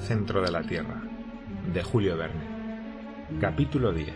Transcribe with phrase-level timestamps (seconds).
[0.00, 1.02] Centro de la Tierra,
[1.72, 3.36] de Julio Verne.
[3.40, 4.12] Capítulo 10.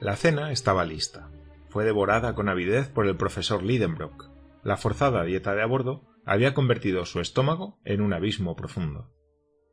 [0.00, 1.30] La cena estaba lista.
[1.68, 4.30] Fue devorada con avidez por el profesor Lidenbrock.
[4.62, 9.12] La forzada dieta de a bordo había convertido su estómago en un abismo profundo.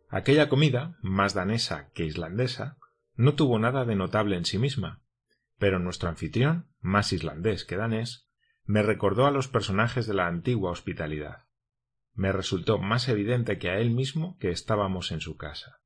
[0.09, 2.77] Aquella comida, más danesa que islandesa,
[3.15, 5.03] no tuvo nada de notable en sí misma,
[5.59, 8.27] pero nuestro anfitrión, más islandés que danés,
[8.65, 11.42] me recordó a los personajes de la antigua hospitalidad
[12.13, 15.79] me resultó más evidente que a él mismo que estábamos en su casa.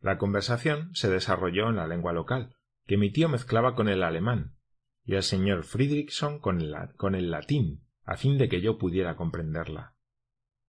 [0.00, 2.56] La conversación se desarrolló en la lengua local,
[2.86, 4.56] que mi tío mezclaba con el alemán,
[5.04, 9.16] y el señor Friedrichson con el, con el latín, a fin de que yo pudiera
[9.16, 9.94] comprenderla.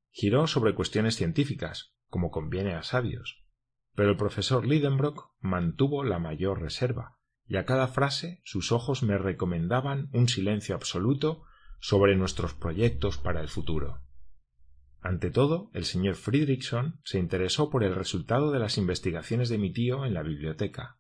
[0.09, 3.45] Giró sobre cuestiones científicas, como conviene a sabios,
[3.95, 9.17] pero el profesor Lidenbrock mantuvo la mayor reserva, y a cada frase sus ojos me
[9.17, 11.43] recomendaban un silencio absoluto
[11.79, 14.01] sobre nuestros proyectos para el futuro.
[15.01, 19.73] Ante todo, el señor Friedrichson se interesó por el resultado de las investigaciones de mi
[19.73, 20.99] tío en la biblioteca.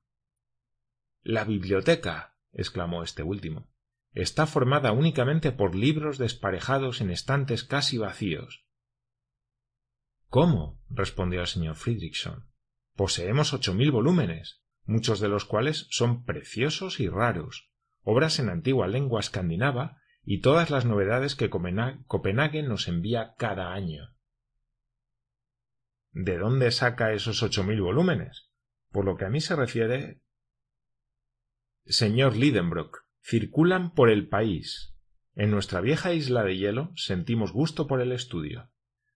[1.21, 2.35] La biblioteca.
[2.51, 3.69] exclamó este último.
[4.13, 8.65] está formada únicamente por libros desparejados en estantes casi vacíos.
[10.27, 10.81] ¿Cómo?
[10.89, 12.49] respondió el señor Friedrichson.
[12.95, 17.69] Poseemos ocho mil volúmenes, muchos de los cuales son preciosos y raros,
[18.01, 24.15] obras en antigua lengua escandinava y todas las novedades que Copenhague nos envía cada año.
[26.11, 28.49] ¿De dónde saca esos ocho mil volúmenes?
[28.91, 30.21] Por lo que a mí se refiere.
[31.85, 34.93] Señor Lidenbrock, circulan por el país.
[35.33, 38.69] En nuestra vieja isla de hielo sentimos gusto por el estudio.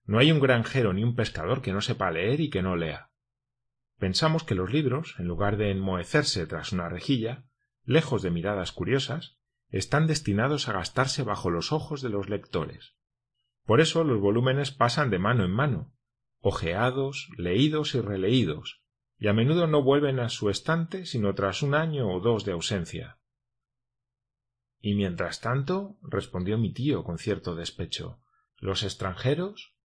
[0.06, 3.10] No hay un granjero ni un pescador que no sepa leer y que no lea.
[3.98, 7.46] Pensamos que los libros, en lugar de enmohecerse tras una rejilla,
[7.84, 9.38] lejos de miradas curiosas,
[9.78, 12.96] están destinados a gastarse bajo los ojos de los lectores.
[13.66, 15.94] Por eso los volúmenes pasan de mano en mano,
[16.40, 18.82] ojeados, leídos y releídos,
[19.18, 22.54] y a menudo no vuelven a su estante sino tras un año o dos de
[22.54, 23.20] ausencia.
[24.80, 28.22] Y mientras tanto, respondió mi tío con cierto despecho,
[28.56, 29.76] los extranjeros.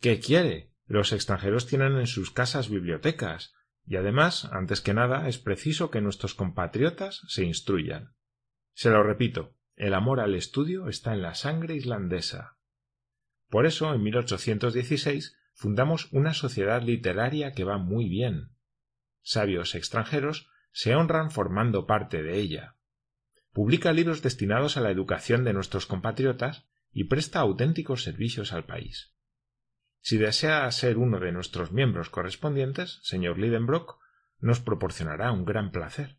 [0.00, 0.72] ¿Qué quiere?
[0.86, 6.00] Los extranjeros tienen en sus casas bibliotecas, y además, antes que nada, es preciso que
[6.00, 8.14] nuestros compatriotas se instruyan.
[8.78, 12.58] Se lo repito, el amor al estudio está en la sangre islandesa.
[13.48, 18.52] Por eso, en 1816, fundamos una sociedad literaria que va muy bien.
[19.20, 22.76] Sabios extranjeros se honran formando parte de ella.
[23.52, 29.12] Publica libros destinados a la educación de nuestros compatriotas y presta auténticos servicios al país.
[30.02, 33.98] Si desea ser uno de nuestros miembros correspondientes, señor Lidenbrock,
[34.38, 36.18] nos proporcionará un gran placer.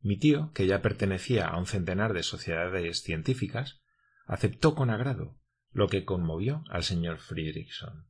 [0.00, 3.82] Mi tío, que ya pertenecía a un centenar de sociedades científicas,
[4.26, 5.38] aceptó con agrado,
[5.72, 8.08] lo que conmovió al señor Friedrichson.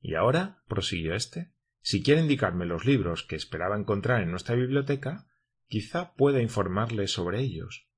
[0.00, 5.26] Y ahora, prosiguió éste, si quiere indicarme los libros que esperaba encontrar en nuestra biblioteca,
[5.66, 7.88] quizá pueda informarle sobre ellos.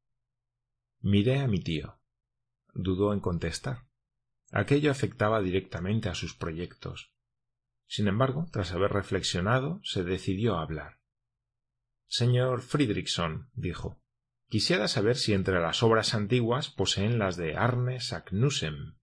[1.00, 1.98] Miré a mi tío.
[2.74, 3.86] Dudó en contestar.
[4.52, 7.12] Aquello afectaba directamente a sus proyectos.
[7.86, 10.99] Sin embargo, tras haber reflexionado, se decidió a hablar.
[12.10, 14.02] Señor Friedrichson, dijo,
[14.48, 18.96] quisiera saber si entre las obras antiguas poseen las de Arne Saknussem.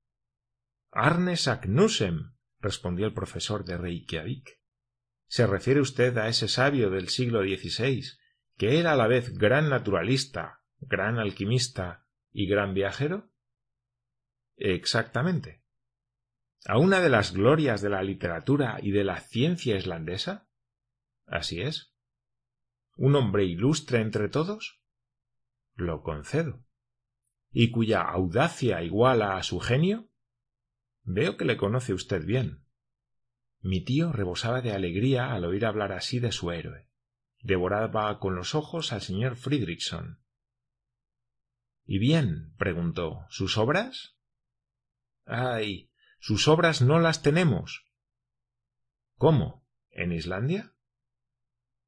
[0.91, 4.59] Arne Saknussem, respondió el profesor de Reykjavik.
[5.25, 8.03] ¿Se refiere usted a ese sabio del siglo XVI,
[8.57, 13.31] que era a la vez gran naturalista, gran alquimista y gran viajero?
[14.57, 15.63] Exactamente.
[16.65, 20.49] ¿A una de las glorias de la literatura y de la ciencia islandesa?
[21.25, 21.96] Así es
[22.97, 24.81] un hombre ilustre entre todos?
[25.75, 26.65] Lo concedo.
[27.51, 30.09] ¿Y cuya audacia iguala a su genio?
[31.03, 32.65] Veo que le conoce usted bien.
[33.61, 36.89] Mi tío rebosaba de alegría al oír hablar así de su héroe.
[37.41, 40.19] Devoraba con los ojos al señor Friedrichson.
[41.85, 42.53] ¿Y bien?
[42.57, 43.25] preguntó.
[43.29, 44.17] ¿Sus obras?
[45.25, 47.85] Ay, sus obras no las tenemos.
[49.15, 49.65] ¿Cómo?
[49.91, 50.73] ¿En Islandia?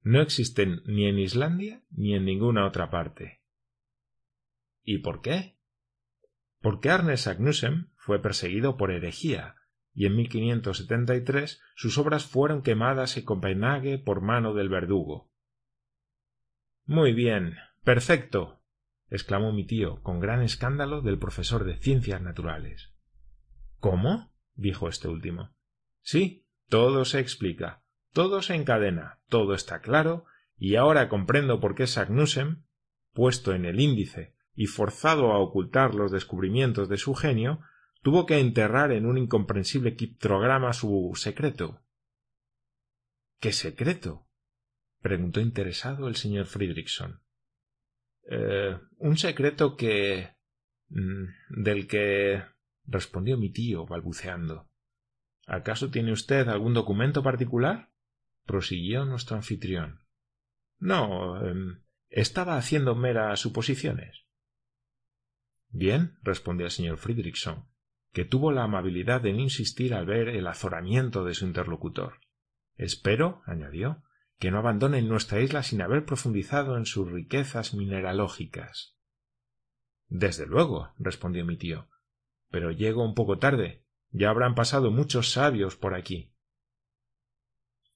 [0.02, 3.42] No existen ni en Islandia ni en ninguna otra parte.
[4.84, 5.58] ¿Y por qué?
[6.62, 9.56] Porque Arnes Agnussem fue perseguido por herejía,
[9.94, 15.30] y en 1573 sus obras fueron quemadas en Copenhague por mano del verdugo.
[16.86, 18.62] Muy bien, perfecto,
[19.10, 22.94] exclamó mi tío con gran escándalo del profesor de ciencias naturales.
[23.80, 24.34] ¿Cómo?
[24.56, 25.56] dijo este último.
[26.02, 27.84] Sí, todo se explica.
[28.14, 30.26] Todo se encadena, todo está claro,
[30.58, 32.64] y ahora comprendo por qué Sagnussem,
[33.14, 37.62] puesto en el índice y forzado a ocultar los descubrimientos de su genio,
[38.02, 41.82] tuvo que enterrar en un incomprensible criptograma su secreto.
[43.40, 44.28] ¿Qué secreto?
[45.02, 47.22] preguntó interesado el señor Friedrichson.
[48.30, 50.36] Eh, un secreto que.
[50.90, 52.44] Mm, del que.
[52.86, 54.68] respondió mi tío, balbuceando.
[55.48, 57.90] ¿Acaso tiene usted algún documento particular?
[58.50, 60.00] Prosiguió nuestro anfitrión.
[60.80, 61.40] No.
[61.46, 64.26] Em, estaba haciendo meras suposiciones.
[65.68, 67.70] Bien, respondió el señor Friedrichson,
[68.12, 72.22] que tuvo la amabilidad de no insistir al ver el azoramiento de su interlocutor.
[72.76, 74.02] Espero, añadió,
[74.40, 78.98] que no abandonen nuestra isla sin haber profundizado en sus riquezas mineralógicas.
[80.08, 81.88] Desde luego, respondió mi tío,
[82.50, 83.86] pero llego un poco tarde.
[84.10, 86.34] Ya habrán pasado muchos sabios por aquí.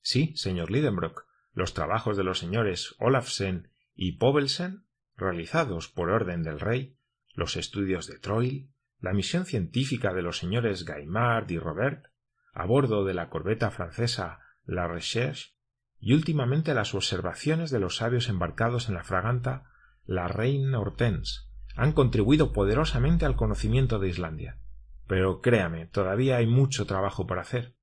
[0.04, 4.84] Sí, señor Lidenbrock, los trabajos de los señores Olafsen y Povelsen,
[5.16, 6.98] realizados por orden del rey,
[7.34, 8.70] los estudios de Troil,
[9.00, 12.08] la misión científica de los señores Gaimard y Robert,
[12.54, 15.56] a bordo de la corbeta francesa La Recherche,
[16.00, 19.72] y últimamente las observaciones de los sabios embarcados en la fraganta
[20.06, 21.44] La Reine Hortense,
[21.78, 24.60] han contribuido poderosamente al conocimiento de Islandia.
[25.08, 27.78] Pero créame, todavía hay mucho trabajo por hacer.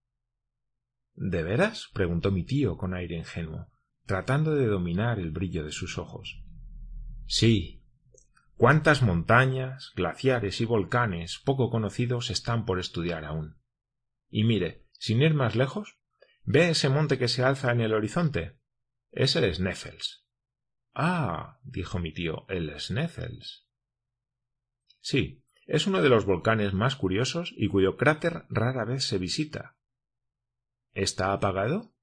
[1.23, 1.91] ¿De veras?
[1.93, 3.69] preguntó mi tío con aire ingenuo,
[4.07, 6.43] tratando de dominar el brillo de sus ojos.
[7.27, 7.85] Sí.
[8.57, 13.59] ¿Cuántas montañas, glaciares y volcanes poco conocidos están por estudiar aún?
[14.31, 16.01] Y mire, sin ir más lejos,
[16.45, 18.59] ¿Ve ese monte que se alza en el horizonte?
[19.13, 20.27] Es el Sneffels.
[20.95, 23.69] Ah, dijo mi tío, el Sneffels.
[25.01, 29.77] Sí, es uno de los volcanes más curiosos y cuyo cráter rara vez se visita.
[31.01, 31.95] ¿Está apagado?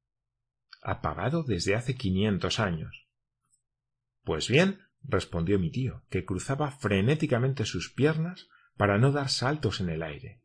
[0.81, 3.07] Apagado desde hace quinientos años.
[4.23, 9.89] Pues bien, respondió mi tío, que cruzaba frenéticamente sus piernas para no dar saltos en
[9.89, 10.41] el aire.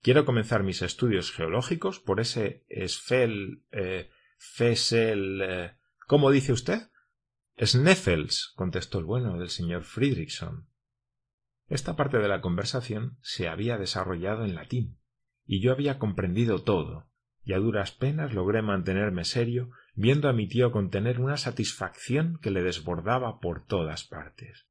[0.00, 5.76] Quiero comenzar mis estudios geológicos por ese Sfel, eh, Fesel, eh,
[6.06, 6.88] ¿cómo dice usted?
[7.60, 10.68] Sneffels, contestó el bueno del señor Friedrichson.
[11.66, 15.00] Esta parte de la conversación se había desarrollado en latín,
[15.44, 17.11] y yo había comprendido todo,
[17.44, 22.50] y a duras penas logré mantenerme serio viendo a mi tío contener una satisfacción que
[22.50, 24.66] le desbordaba por todas partes.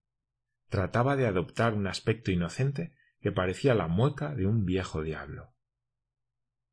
[0.69, 5.53] Trataba de adoptar un aspecto inocente que parecía la mueca de un viejo diablo.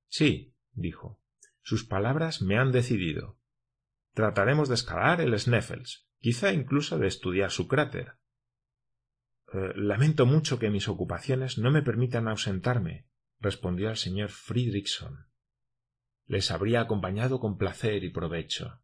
[0.09, 1.21] Sí, dijo,
[1.63, 3.39] sus palabras me han decidido.
[4.15, 8.15] Trataremos de escalar el Sneffels, quizá incluso de estudiar su cráter.
[9.53, 13.07] Eh, lamento mucho que mis ocupaciones no me permitan ausentarme,
[13.41, 15.28] respondió el señor Friedrichson.
[16.29, 18.81] Les habría acompañado con placer y provecho.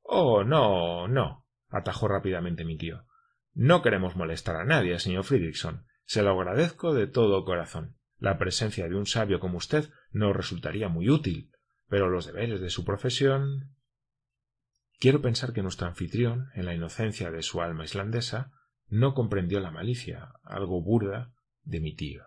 [0.00, 3.04] Oh, no, no, atajó rápidamente mi tío.
[3.52, 5.86] No queremos molestar a nadie, señor Friedrichson.
[6.04, 7.96] Se lo agradezco de todo corazón.
[8.18, 11.52] La presencia de un sabio como usted nos resultaría muy útil,
[11.88, 13.76] pero los deberes de su profesión.
[14.98, 18.52] Quiero pensar que nuestro anfitrión, en la inocencia de su alma islandesa,
[18.88, 21.32] no comprendió la malicia, algo burda,
[21.62, 22.24] de mi tío.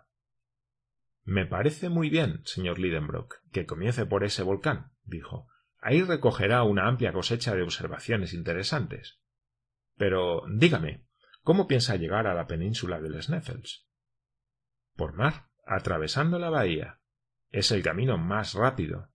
[1.23, 5.47] Me parece muy bien, señor Lidenbrock, que comience por ese volcán, dijo.
[5.79, 9.19] Ahí recogerá una amplia cosecha de observaciones interesantes.
[9.95, 11.05] Pero dígame,
[11.43, 13.85] ¿Cómo piensa llegar a la península del Sneffels?
[14.95, 17.01] Por mar, atravesando la bahía.
[17.49, 19.09] Es el camino más rápido.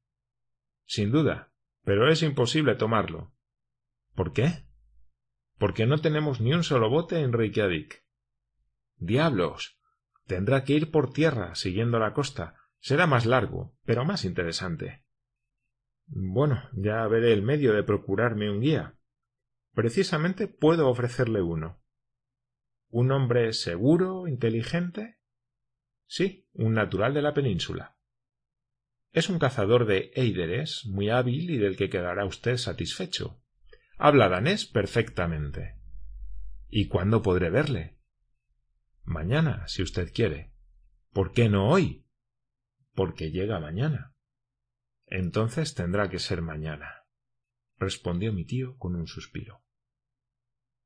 [0.85, 1.53] Sin duda,
[1.85, 3.33] pero es imposible tomarlo.
[4.15, 4.67] ¿Por qué?
[5.57, 8.05] Porque no tenemos ni un solo bote en Reykjavik.
[8.97, 9.78] Diablos.
[10.29, 12.55] Tendrá que ir por tierra, siguiendo la costa.
[12.81, 15.03] Será más largo, pero más interesante.
[16.07, 18.95] Bueno, ya veré el medio de procurarme un guía.
[19.75, 21.83] Precisamente puedo ofrecerle uno.
[22.91, 25.19] ¿Un hombre seguro, inteligente?
[26.07, 27.97] Sí, un natural de la península.
[29.13, 33.41] Es un cazador de eideres muy hábil y del que quedará usted satisfecho.
[33.97, 35.77] Habla danés perfectamente.
[36.69, 37.98] ¿Y cuándo podré verle?
[39.09, 40.53] Mañana, si usted quiere.
[41.15, 42.05] ¿Por qué no hoy?
[42.93, 44.13] Porque llega mañana.
[45.07, 47.07] Entonces tendrá que ser mañana,
[47.79, 49.65] respondió mi tío con un suspiro.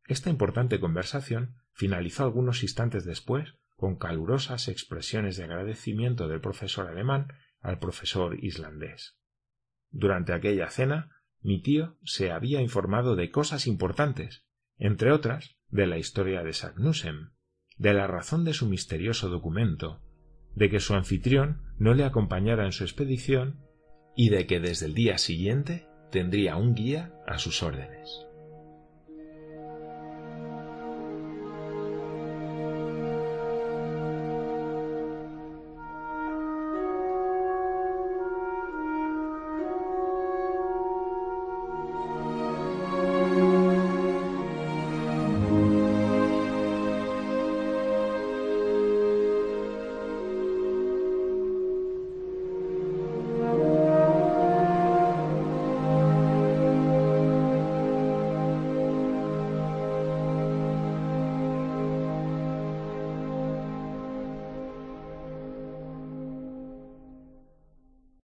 [0.06, 7.26] Esta importante conversación finalizó algunos instantes después con calurosas expresiones de agradecimiento del profesor alemán
[7.58, 9.18] al profesor islandés.
[9.90, 11.10] Durante aquella cena,
[11.40, 17.32] mi tío se había informado de cosas importantes, entre otras, de la historia de Sagnussem,
[17.78, 20.00] de la razón de su misterioso documento,
[20.54, 23.60] de que su anfitrión no le acompañara en su expedición
[24.16, 28.26] y de que desde el día siguiente tendría un guía a sus órdenes.